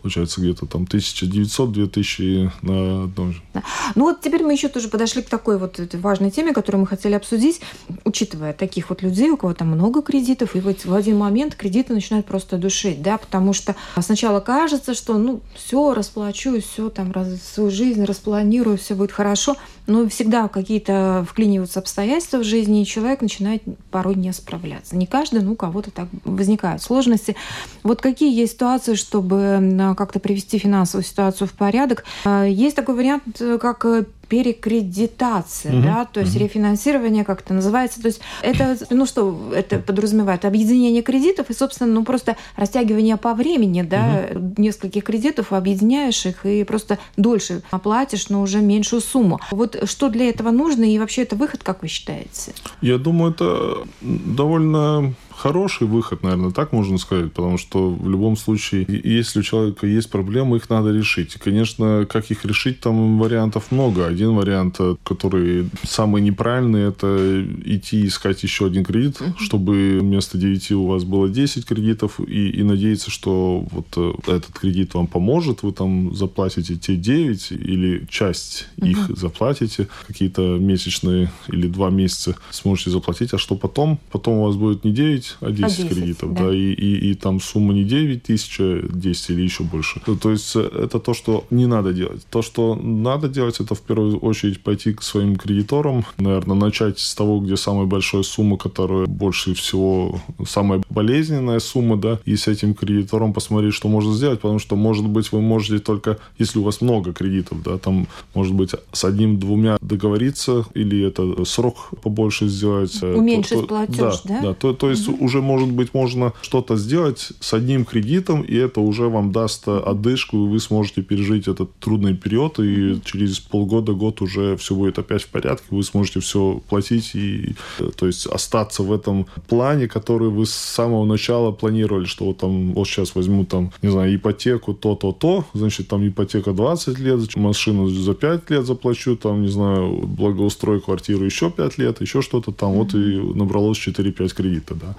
[0.02, 3.42] Получается где-то там 1900-2000 на одном же.
[3.54, 3.64] Да.
[3.96, 7.14] Ну вот теперь мы еще тоже подошли к такой вот важной теме, которую мы хотели
[7.14, 7.62] обсудить,
[8.06, 11.94] учитывая таких вот людей, у кого там много кредитов, и вот в один момент кредиты
[11.94, 17.28] начинают просто душить, да, потому что сначала кажется, что ну все, расплачу, все там раз,
[17.42, 19.56] свою жизнь распланирую, все будет хорошо,
[19.88, 24.96] но всегда какие-то вклиниваются обстоятельства в жизни, и человек начинает порой не справляться.
[24.96, 27.36] Не каждый, ну, у кого-то так возникают сложности.
[27.84, 29.58] Вот какие есть ситуации, чтобы
[29.96, 32.04] как-то привести финансовую ситуацию в порядок?
[32.26, 35.82] А, есть такой вариант, э, как э, перекредитация, угу.
[35.82, 36.44] да, то есть угу.
[36.44, 38.02] рефинансирование как это называется.
[38.02, 40.46] То есть это, ну что это подразумевает?
[40.46, 44.54] Объединение кредитов и, собственно, ну просто растягивание по времени, да, угу.
[44.58, 49.40] нескольких кредитов, объединяешь их и просто дольше оплатишь, но уже меньшую сумму.
[49.52, 52.54] Вот что для этого нужно и вообще это выход, как вы считаете?
[52.82, 58.86] Я думаю, это довольно хороший выход, наверное, так можно сказать, потому что в любом случае,
[58.88, 61.36] если у человека есть проблемы, их надо решить.
[61.36, 64.08] И, конечно, как их решить, там вариантов много.
[64.20, 70.72] Один вариант, э, который самый неправильный, это идти искать еще один кредит, чтобы вместо 9
[70.72, 75.64] у вас было 10 кредитов, и, и надеяться, что вот э, этот кредит вам поможет,
[75.64, 82.90] вы там заплатите те 9 или часть их заплатите, какие-то месячные или два месяца сможете
[82.90, 84.00] заплатить, а что потом?
[84.12, 86.74] Потом у вас будет не 9, 10, а 10, а 10 кредитов, да, да и,
[86.74, 90.02] и, и там сумма не 9 тысяч, а 10 или еще больше.
[90.02, 92.26] То есть э, это то, что не надо делать.
[92.30, 97.16] То, что надо делать, это в первую очередь пойти к своим кредиторам, наверное, начать с
[97.16, 102.74] того, где самая большая сумма, которая больше всего, самая болезненная сумма, да, и с этим
[102.74, 106.82] кредитором посмотреть, что можно сделать, потому что, может быть, вы можете только, если у вас
[106.82, 112.98] много кредитов, да, там, может быть, с одним-двумя договориться, или это срок побольше сделать.
[113.02, 114.42] Э, Уменьшить то, то, платеж, да?
[114.42, 118.42] Да, да то, то есть угу уже, может быть, можно что-то сделать с одним кредитом,
[118.42, 123.40] и это уже вам даст отдышку, и вы сможете пережить этот трудный период, и через
[123.40, 127.56] полгода, год уже все будет опять в порядке, вы сможете все платить, и
[127.98, 132.74] то есть остаться в этом плане, который вы с самого начала планировали, что вот там,
[132.74, 138.14] вот сейчас возьму там, не знаю, ипотеку то-то-то, значит, там ипотека 20 лет, машину за
[138.14, 142.94] 5 лет заплачу, там, не знаю, благоустрою квартиру еще 5 лет, еще что-то там, вот
[142.96, 144.96] и набралось 4-5 кредита, да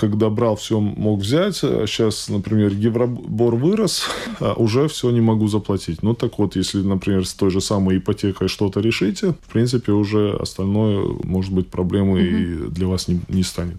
[0.00, 4.04] когда брал, все мог взять, а сейчас, например, Евробор вырос,
[4.40, 6.02] а уже все не могу заплатить.
[6.02, 10.36] Ну, так вот, если, например, с той же самой ипотекой что-то решите, в принципе, уже
[10.40, 12.36] остальное, может быть, проблемой угу.
[12.36, 13.78] и для вас не, не станет.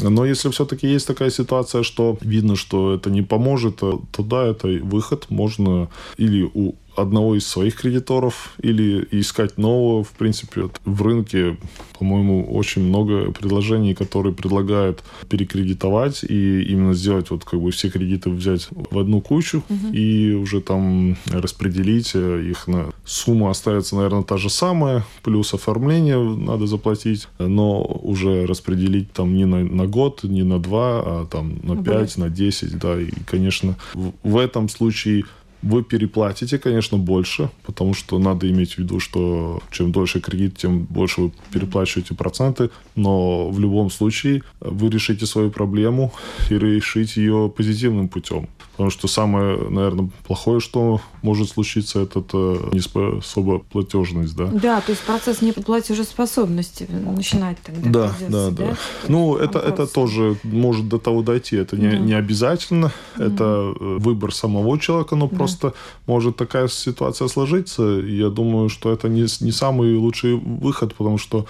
[0.00, 4.68] Но если все-таки есть такая ситуация, что видно, что это не поможет, то да, это
[4.68, 5.26] выход.
[5.28, 10.04] Можно или у одного из своих кредиторов или искать нового.
[10.04, 11.56] В принципе, в рынке,
[11.98, 18.30] по-моему, очень много предложений, которые предлагают перекредитовать и именно сделать вот как бы все кредиты
[18.30, 19.92] взять в одну кучу угу.
[19.92, 26.66] и уже там распределить их на сумма остается, наверное, та же самая, плюс оформление надо
[26.66, 31.82] заплатить, но уже распределить там не на, на год, не на два, а там на
[31.82, 35.24] пять, на десять, да, и, конечно, в, в этом случае
[35.62, 40.84] Вы переплатите, конечно, больше, потому что надо иметь в виду, что чем дольше кредит, тем
[40.84, 46.12] больше вы переплачиваете проценты, но в любом случае вы решите свою проблему
[46.50, 48.48] и решите ее позитивным путем.
[48.78, 52.36] Потому что самое, наверное, плохое, что может случиться, это, это
[52.72, 54.46] неспособоплатежность, да.
[54.46, 57.90] Да, то есть процесс неплатежеспособности начинает тогда.
[57.90, 58.76] Да, да, да.
[59.08, 61.56] Ну, это, это тоже может до того дойти.
[61.56, 61.98] Это не, да.
[61.98, 62.92] не обязательно.
[63.16, 63.32] Mm-hmm.
[63.32, 65.36] Это э, выбор самого человека, но да.
[65.48, 65.74] Просто
[66.06, 67.82] может такая ситуация сложиться.
[67.82, 71.46] Я думаю, что это не, не самый лучший выход, потому что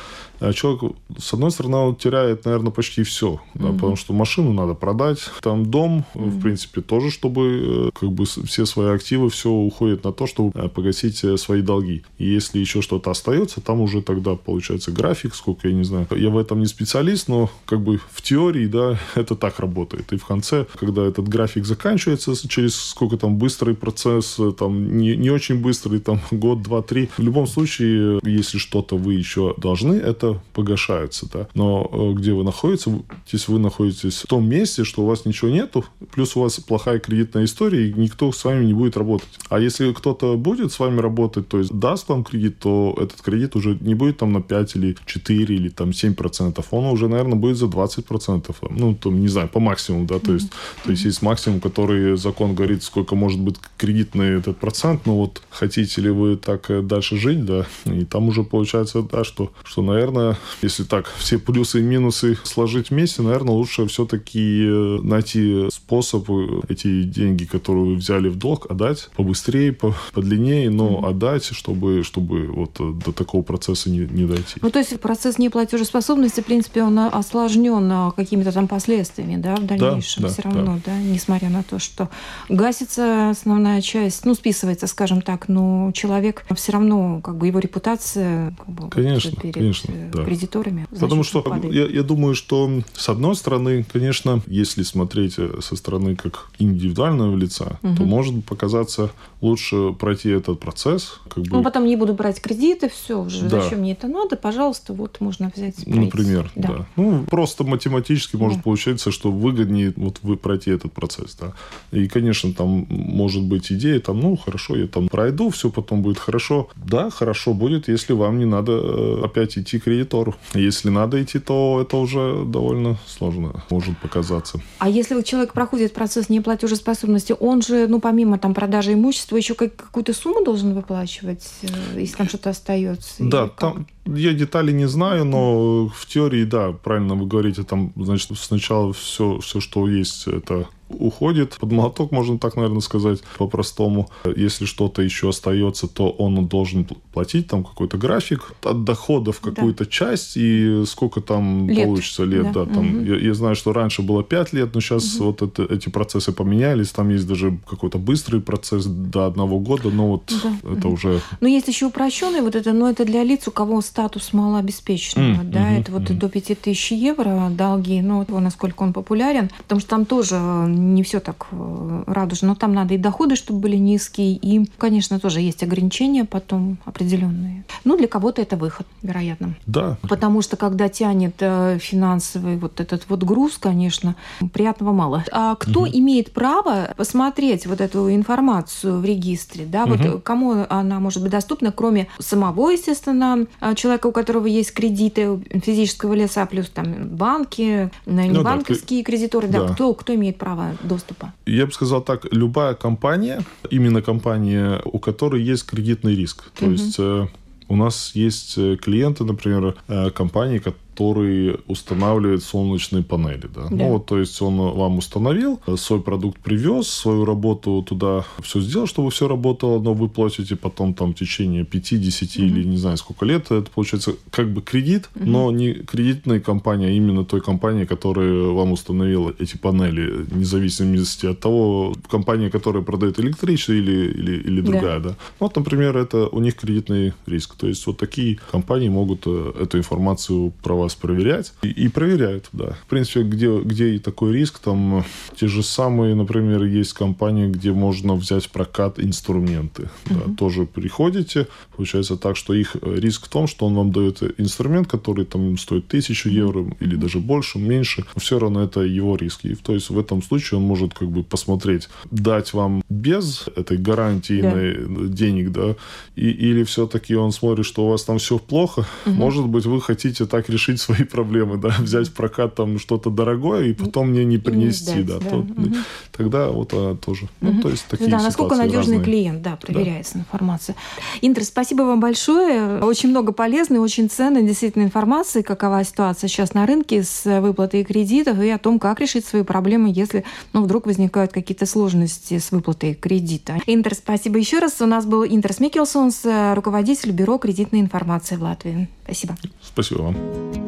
[0.55, 3.41] человек, с одной стороны, он теряет, наверное, почти все.
[3.55, 3.75] Да, mm-hmm.
[3.75, 6.29] Потому что машину надо продать, там дом, mm-hmm.
[6.29, 10.53] в принципе, тоже чтобы э, как бы все свои активы, все уходит на то, чтобы
[10.55, 12.03] э, погасить свои долги.
[12.19, 16.07] И если еще что-то остается, там уже тогда получается график, сколько я не знаю.
[16.11, 20.13] Я в этом не специалист, но как бы в теории, да, это так работает.
[20.13, 25.31] И в конце, когда этот график заканчивается, через сколько там быстрый процесс, там не, не
[25.31, 27.09] очень быстрый, там год, два, три.
[27.17, 31.49] В любом случае, если что-то вы еще должны, это погашается, да.
[31.55, 36.37] Но где вы находитесь, вы находитесь в том месте, что у вас ничего нету, плюс
[36.37, 39.29] у вас плохая кредитная история, и никто с вами не будет работать.
[39.49, 43.57] А если кто-то будет с вами работать, то есть даст вам кредит, то этот кредит
[43.57, 46.67] уже не будет там на 5 или 4 или там 7 процентов.
[46.71, 48.57] Он уже, наверное, будет за 20 процентов.
[48.71, 50.51] Ну, там, не знаю, по максимуму, да, то есть,
[50.85, 55.43] то есть есть максимум, который закон говорит, сколько может быть кредитный этот процент, но вот
[55.51, 59.83] хотите ли вы так э, дальше жить, да, и там уже получается, да, что, что,
[59.83, 60.18] наверное,
[60.63, 66.61] если так все плюсы и минусы сложить вместе, наверное, лучше все-таки э, найти способ э,
[66.69, 71.09] эти деньги, которые вы взяли в долг, отдать побыстрее, по, подлиннее, но mm-hmm.
[71.09, 74.57] отдать, чтобы, чтобы вот до такого процесса не, не дойти.
[74.61, 79.67] Ну, то есть процесс неплатежеспособности, в принципе, он осложнен а, какими-то там последствиями, да, в
[79.67, 80.93] дальнейшем да, все да, равно, да.
[80.93, 82.09] да, несмотря на то, что
[82.49, 88.55] гасится основная часть, ну, списывается, скажем так, но человек все равно, как бы его репутация
[88.57, 90.25] как бы, конечно, перед конечно, да.
[90.25, 90.87] кредиторами.
[90.99, 96.17] Потому что я, я думаю, что с одной стороны, конечно, если смотреть э, со стороны
[96.17, 97.97] как индивидуального лица, угу.
[97.97, 101.21] то может показаться лучше пройти этот процесс.
[101.29, 101.51] Как бы...
[101.51, 103.49] Ну, потом не буду брать кредиты, все уже.
[103.49, 103.63] Да.
[103.63, 104.37] Зачем мне это надо?
[104.37, 105.77] Пожалуйста, вот можно взять.
[105.77, 106.01] Пройти.
[106.01, 106.69] Например, да.
[106.69, 106.87] да.
[106.97, 108.45] Ну, просто математически да.
[108.45, 111.53] может получиться, что выгоднее вот вы пройти этот процесс, да.
[111.93, 116.19] И, конечно, там может быть идея, там, ну, хорошо, я там пройду, все потом будет
[116.19, 116.69] хорошо.
[116.77, 120.35] Да, хорошо будет, если вам не надо э, опять идти кредитору.
[120.55, 124.61] Если надо идти, то это уже довольно сложно может показаться.
[124.79, 130.13] А если человек проходит процесс неплатежеспособности, он же, ну, помимо там продажи имущества, еще какую-то
[130.13, 133.15] сумму должен выплачивать, э, если там что-то остается?
[133.19, 138.31] Да, там я детали не знаю, но в теории, да, правильно вы говорите, там, значит,
[138.39, 144.09] сначала все, все что есть, это уходит под молоток, можно так, наверное, сказать по-простому.
[144.25, 149.91] Если что-то еще остается, то он должен платить там какой-то график от доходов какую-то да.
[149.91, 151.85] часть и сколько там лет.
[151.85, 152.53] получится лет.
[152.53, 152.65] Да.
[152.65, 153.05] Да, там, угу.
[153.05, 155.27] я, я знаю, что раньше было 5 лет, но сейчас угу.
[155.27, 156.91] вот это, эти процессы поменялись.
[156.91, 160.73] Там есть даже какой-то быстрый процесс до одного года, но вот да.
[160.73, 160.95] это угу.
[160.95, 161.21] уже...
[161.41, 165.43] Но есть еще упрощенный вот это, но это для лиц, у кого статус малообеспеченного.
[165.43, 166.15] Mm, да, угу, это вот угу.
[166.15, 170.37] до 5000 евро долги, ну, вот насколько он популярен, потому что там тоже
[170.69, 172.49] не все так э, радужно.
[172.49, 177.65] Но там надо и доходы, чтобы были низкие, и, конечно, тоже есть ограничения потом определенные.
[177.83, 179.57] Ну, для кого-то это выход, вероятно.
[179.67, 179.99] Да.
[180.03, 184.15] Потому что когда тянет э, финансовый вот этот вот груз, конечно,
[184.53, 185.25] приятного мало.
[185.33, 185.91] А кто угу.
[185.93, 189.97] имеет право посмотреть вот эту информацию в регистре, да, угу.
[189.97, 196.15] вот кому она может быть доступна, кроме самого, естественно, человека, у которого есть кредиты физического
[196.15, 199.75] лица, плюс там банки, не ну, банковские да, кредиторы, да, да.
[199.75, 201.33] Кто, кто имеет право доступа?
[201.47, 206.51] Я бы сказал так, любая компания, именно компания, у которой есть кредитный риск.
[206.59, 206.73] То угу.
[206.73, 207.27] есть э,
[207.69, 213.49] у нас есть э, клиенты, например, э, компании, которые который устанавливает солнечные панели.
[213.55, 213.69] Да?
[213.71, 213.77] Да.
[213.77, 218.89] Ну, вот, то есть он вам установил, свой продукт привез, свою работу туда все сделал,
[218.89, 222.45] чтобы все работало, но вы платите потом там в течение 5, 10 угу.
[222.45, 223.45] или не знаю сколько лет.
[223.53, 225.25] Это получается как бы кредит, угу.
[225.25, 231.27] но не кредитная компания, а именно той компании, которая вам установила эти панели, вне зависимости
[231.27, 234.99] от того, компания, которая продает электричество или, или, или другая.
[234.99, 235.11] Да.
[235.11, 235.17] Да?
[235.39, 237.55] Вот, например, это у них кредитный риск.
[237.55, 241.53] То есть вот такие компании могут э, эту информацию проводить вас проверять.
[241.63, 242.77] И, и проверяют, да.
[242.83, 245.05] В принципе, где, где и такой риск, там
[245.37, 249.83] те же самые, например, есть компании, где можно взять в прокат инструменты.
[249.83, 250.29] Uh-huh.
[250.29, 251.47] Да, тоже приходите,
[251.77, 255.89] получается так, что их риск в том, что он вам дает инструмент, который там стоит
[255.89, 259.49] тысячу евро или даже больше, меньше, все равно это его риски.
[259.49, 263.77] И, то есть в этом случае он может как бы посмотреть, дать вам без этой
[263.77, 265.09] гарантии да.
[265.09, 265.77] денег, да,
[266.17, 269.15] и, или все-таки он смотрит, что у вас там все плохо, угу.
[269.15, 273.67] может быть, вы хотите так решить свои проблемы, да, взять в прокат там что-то дорогое
[273.67, 275.31] и потом мне не принести, да, да.
[275.31, 275.75] То, угу.
[276.13, 277.29] тогда вот а, тоже.
[277.41, 277.53] Угу.
[277.53, 279.05] Ну, то есть такие Да, насколько надежный разные.
[279.05, 280.21] клиент, да, проверяется да.
[280.21, 280.77] информация.
[281.21, 282.81] Интер, спасибо вам большое.
[282.81, 288.41] Очень много полезной, очень ценной действительно информации, какова ситуация сейчас на рынке с выплатой кредитов
[288.41, 292.95] и о том, как решить свои проблемы, если ну, вдруг возникают какие-то сложности с выплатой
[292.95, 293.59] кредита.
[293.67, 294.81] Интер, спасибо еще раз.
[294.81, 296.23] У нас был Интерс Микелсонс,
[296.55, 298.89] руководитель Бюро кредитной информации в Латвии.
[299.05, 299.37] Спасибо.
[299.63, 300.68] Спасибо вам.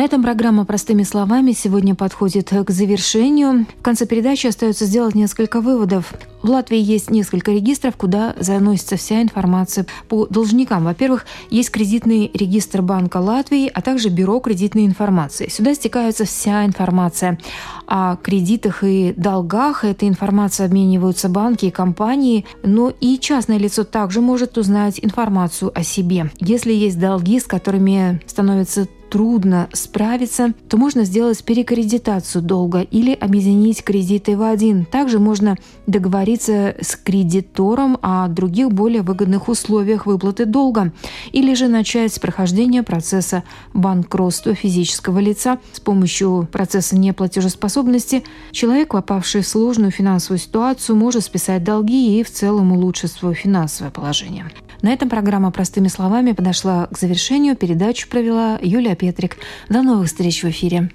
[0.00, 3.66] На этом программа «Простыми словами» сегодня подходит к завершению.
[3.80, 6.14] В конце передачи остается сделать несколько выводов.
[6.40, 10.84] В Латвии есть несколько регистров, куда заносится вся информация по должникам.
[10.84, 15.50] Во-первых, есть кредитный регистр Банка Латвии, а также Бюро кредитной информации.
[15.50, 17.38] Сюда стекается вся информация
[17.86, 19.84] о кредитах и долгах.
[19.84, 25.82] Эта информация обмениваются банки и компании, но и частное лицо также может узнать информацию о
[25.82, 26.30] себе.
[26.38, 33.82] Если есть долги, с которыми становится трудно справиться, то можно сделать перекредитацию долга или объединить
[33.82, 34.84] кредиты в один.
[34.84, 35.56] Также можно
[35.86, 40.92] договориться с кредитором о других более выгодных условиях выплаты долга
[41.32, 43.42] или же начать с прохождения процесса
[43.74, 48.22] банкротства физического лица с помощью процесса неплатежеспособности.
[48.52, 53.90] Человек, попавший в сложную финансовую ситуацию, может списать долги и в целом улучшить свое финансовое
[53.90, 54.46] положение.
[54.82, 57.54] На этом программа «Простыми словами» подошла к завершению.
[57.54, 59.36] Передачу провела Юлия Петрик.
[59.68, 60.90] До новых встреч в эфире.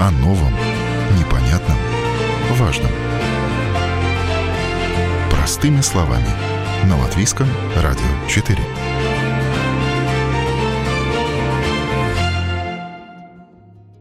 [0.00, 0.52] О новом,
[1.18, 1.76] непонятном,
[2.52, 2.90] важном.
[5.30, 6.28] Простыми словами.
[6.88, 7.46] На Латвийском
[7.76, 8.58] радио 4.